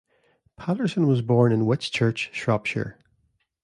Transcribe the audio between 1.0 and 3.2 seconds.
was born in Whitchurch, Shropshire.